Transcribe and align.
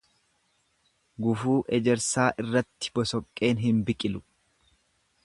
Gufuu 1.25 1.57
ejersaa 1.79 2.27
irratti 2.45 2.93
bosoqqeen 2.97 3.63
hin 3.67 3.85
biqilu. 3.91 4.23